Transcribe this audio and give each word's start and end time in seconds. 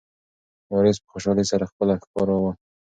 وارث 0.71 0.97
په 1.01 1.07
خوشحالۍ 1.13 1.45
سره 1.51 1.69
خپله 1.71 1.93
ښکار 2.01 2.27
راوړ. 2.29 2.53